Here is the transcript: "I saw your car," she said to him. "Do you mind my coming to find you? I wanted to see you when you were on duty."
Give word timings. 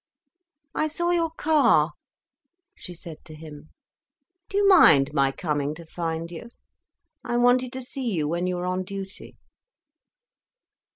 "I 0.73 0.87
saw 0.87 1.11
your 1.11 1.29
car," 1.29 1.91
she 2.75 2.95
said 2.95 3.23
to 3.25 3.35
him. 3.35 3.69
"Do 4.49 4.57
you 4.57 4.67
mind 4.67 5.13
my 5.13 5.31
coming 5.31 5.75
to 5.75 5.85
find 5.85 6.31
you? 6.31 6.49
I 7.23 7.37
wanted 7.37 7.71
to 7.73 7.83
see 7.83 8.07
you 8.09 8.27
when 8.27 8.47
you 8.47 8.55
were 8.55 8.65
on 8.65 8.83
duty." 8.83 9.37